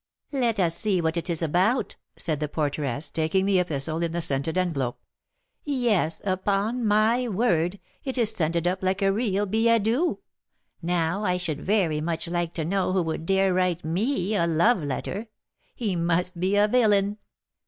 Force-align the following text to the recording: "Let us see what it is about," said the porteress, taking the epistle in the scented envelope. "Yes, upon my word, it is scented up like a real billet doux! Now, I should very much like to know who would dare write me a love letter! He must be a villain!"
"Let 0.33 0.59
us 0.59 0.75
see 0.75 0.99
what 0.99 1.15
it 1.15 1.29
is 1.29 1.43
about," 1.43 1.95
said 2.17 2.39
the 2.39 2.49
porteress, 2.49 3.11
taking 3.11 3.45
the 3.45 3.59
epistle 3.59 4.01
in 4.01 4.13
the 4.13 4.19
scented 4.19 4.57
envelope. 4.57 4.99
"Yes, 5.63 6.23
upon 6.25 6.87
my 6.87 7.27
word, 7.27 7.77
it 8.03 8.17
is 8.17 8.31
scented 8.31 8.67
up 8.67 8.81
like 8.81 9.03
a 9.03 9.13
real 9.13 9.45
billet 9.45 9.83
doux! 9.83 10.19
Now, 10.81 11.23
I 11.23 11.37
should 11.37 11.61
very 11.61 12.01
much 12.01 12.27
like 12.27 12.55
to 12.55 12.65
know 12.65 12.93
who 12.93 13.03
would 13.03 13.27
dare 13.27 13.53
write 13.53 13.85
me 13.85 14.33
a 14.33 14.47
love 14.47 14.81
letter! 14.81 15.27
He 15.75 15.95
must 15.95 16.39
be 16.39 16.55
a 16.55 16.67
villain!" 16.67 17.19